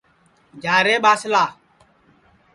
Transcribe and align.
جا 0.63 0.75
رے 0.85 0.95
ٻاسلا 1.03 1.43